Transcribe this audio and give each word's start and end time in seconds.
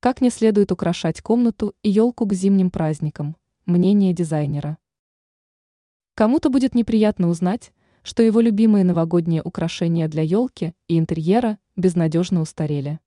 Как 0.00 0.20
не 0.20 0.30
следует 0.30 0.70
украшать 0.70 1.20
комнату 1.20 1.74
и 1.82 1.90
елку 1.90 2.24
к 2.24 2.32
зимним 2.32 2.70
праздникам? 2.70 3.36
Мнение 3.66 4.12
дизайнера. 4.12 4.78
Кому-то 6.14 6.50
будет 6.50 6.76
неприятно 6.76 7.28
узнать, 7.28 7.72
что 8.04 8.22
его 8.22 8.40
любимые 8.40 8.84
новогодние 8.84 9.42
украшения 9.42 10.06
для 10.06 10.22
елки 10.22 10.72
и 10.86 11.00
интерьера 11.00 11.58
безнадежно 11.74 12.42
устарели. 12.42 13.00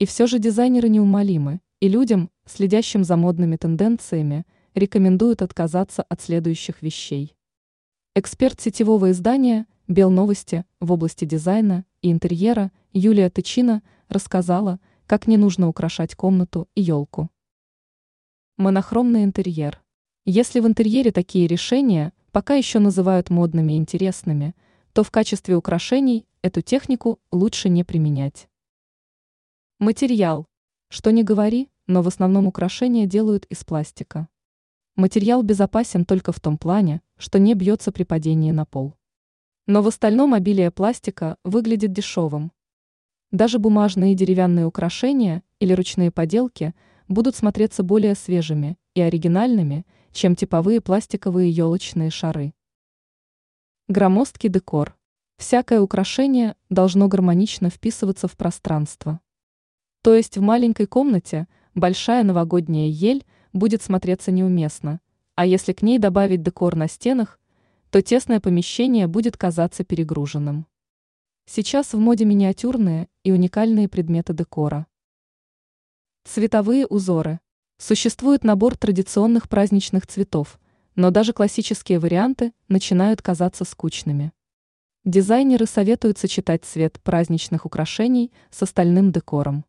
И 0.00 0.06
все 0.06 0.26
же 0.26 0.40
дизайнеры 0.40 0.88
неумолимы, 0.88 1.60
и 1.78 1.88
людям, 1.88 2.30
следящим 2.44 3.04
за 3.04 3.16
модными 3.16 3.54
тенденциями, 3.54 4.46
рекомендуют 4.74 5.42
отказаться 5.42 6.02
от 6.02 6.20
следующих 6.20 6.82
вещей. 6.82 7.36
Эксперт 8.16 8.60
сетевого 8.60 9.12
издания 9.12 9.66
«Белновости» 9.86 10.64
в 10.80 10.90
области 10.90 11.24
дизайна 11.24 11.84
и 12.02 12.10
интерьера 12.10 12.72
Юлия 12.92 13.30
Тычина 13.30 13.84
рассказала, 14.08 14.80
как 15.06 15.26
не 15.26 15.36
нужно 15.36 15.68
украшать 15.68 16.14
комнату 16.14 16.68
и 16.74 16.82
елку. 16.82 17.30
Монохромный 18.56 19.24
интерьер. 19.24 19.82
Если 20.24 20.60
в 20.60 20.66
интерьере 20.66 21.12
такие 21.12 21.46
решения 21.46 22.12
пока 22.32 22.54
еще 22.54 22.80
называют 22.80 23.30
модными 23.30 23.74
и 23.74 23.76
интересными, 23.76 24.54
то 24.92 25.02
в 25.02 25.10
качестве 25.10 25.56
украшений 25.56 26.26
эту 26.42 26.60
технику 26.60 27.20
лучше 27.30 27.68
не 27.68 27.84
применять. 27.84 28.48
Материал. 29.78 30.46
Что 30.88 31.10
не 31.12 31.22
говори, 31.22 31.70
но 31.86 32.02
в 32.02 32.08
основном 32.08 32.46
украшения 32.46 33.06
делают 33.06 33.44
из 33.46 33.64
пластика. 33.64 34.28
Материал 34.96 35.42
безопасен 35.42 36.04
только 36.04 36.32
в 36.32 36.40
том 36.40 36.58
плане, 36.58 37.02
что 37.16 37.38
не 37.38 37.54
бьется 37.54 37.92
при 37.92 38.04
падении 38.04 38.50
на 38.50 38.64
пол. 38.64 38.94
Но 39.66 39.82
в 39.82 39.88
остальном 39.88 40.32
обилие 40.32 40.70
пластика 40.70 41.36
выглядит 41.44 41.92
дешевым, 41.92 42.52
даже 43.36 43.58
бумажные 43.58 44.12
и 44.12 44.16
деревянные 44.16 44.66
украшения 44.66 45.42
или 45.60 45.72
ручные 45.72 46.10
поделки 46.10 46.74
будут 47.06 47.36
смотреться 47.36 47.82
более 47.82 48.14
свежими 48.14 48.78
и 48.94 49.00
оригинальными, 49.00 49.86
чем 50.12 50.34
типовые 50.34 50.80
пластиковые 50.80 51.50
елочные 51.50 52.10
шары. 52.10 52.54
Громоздкий 53.88 54.48
декор. 54.48 54.96
Всякое 55.36 55.80
украшение 55.80 56.56
должно 56.70 57.08
гармонично 57.08 57.68
вписываться 57.68 58.26
в 58.26 58.36
пространство. 58.36 59.20
То 60.02 60.14
есть 60.14 60.38
в 60.38 60.40
маленькой 60.40 60.86
комнате 60.86 61.46
большая 61.74 62.24
новогодняя 62.24 62.88
ель 62.88 63.24
будет 63.52 63.82
смотреться 63.82 64.32
неуместно, 64.32 65.00
а 65.34 65.44
если 65.44 65.72
к 65.72 65.82
ней 65.82 65.98
добавить 65.98 66.42
декор 66.42 66.74
на 66.74 66.88
стенах, 66.88 67.38
то 67.90 68.00
тесное 68.00 68.40
помещение 68.40 69.06
будет 69.06 69.36
казаться 69.36 69.84
перегруженным. 69.84 70.66
Сейчас 71.48 71.94
в 71.94 71.98
моде 72.00 72.24
миниатюрные 72.24 73.08
и 73.22 73.30
уникальные 73.30 73.88
предметы 73.88 74.34
декора. 74.34 74.88
Цветовые 76.24 76.86
узоры. 76.86 77.38
Существует 77.78 78.42
набор 78.42 78.76
традиционных 78.76 79.48
праздничных 79.48 80.08
цветов, 80.08 80.58
но 80.96 81.12
даже 81.12 81.32
классические 81.32 82.00
варианты 82.00 82.52
начинают 82.66 83.22
казаться 83.22 83.64
скучными. 83.64 84.32
Дизайнеры 85.04 85.66
советуют 85.66 86.18
сочетать 86.18 86.64
цвет 86.64 87.00
праздничных 87.00 87.64
украшений 87.64 88.32
с 88.50 88.64
остальным 88.64 89.12
декором. 89.12 89.64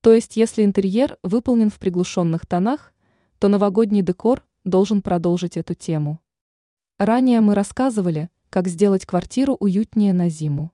То 0.00 0.12
есть, 0.12 0.36
если 0.36 0.64
интерьер 0.64 1.18
выполнен 1.22 1.70
в 1.70 1.78
приглушенных 1.78 2.46
тонах, 2.46 2.92
то 3.38 3.46
новогодний 3.46 4.02
декор 4.02 4.44
должен 4.64 5.02
продолжить 5.02 5.56
эту 5.56 5.74
тему. 5.74 6.20
Ранее 6.98 7.40
мы 7.42 7.54
рассказывали, 7.54 8.28
как 8.50 8.66
сделать 8.66 9.06
квартиру 9.06 9.56
уютнее 9.60 10.12
на 10.12 10.28
зиму. 10.28 10.72